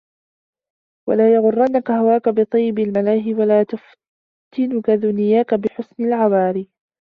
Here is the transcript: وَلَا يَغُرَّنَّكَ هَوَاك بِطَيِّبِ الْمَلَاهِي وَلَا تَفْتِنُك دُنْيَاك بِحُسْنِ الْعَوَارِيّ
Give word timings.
وَلَا 1.09 1.33
يَغُرَّنَّكَ 1.33 1.91
هَوَاك 1.91 2.29
بِطَيِّبِ 2.29 2.79
الْمَلَاهِي 2.79 3.33
وَلَا 3.33 3.63
تَفْتِنُك 3.63 4.89
دُنْيَاك 4.91 5.53
بِحُسْنِ 5.53 6.05
الْعَوَارِيّ 6.05 6.69